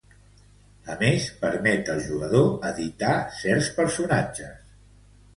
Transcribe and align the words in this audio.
A 0.93 0.93
més, 1.01 1.25
permet 1.41 1.91
al 1.95 1.99
jugador 2.05 2.47
editar 2.69 3.11
certs 3.41 3.67
personatges. 3.77 4.73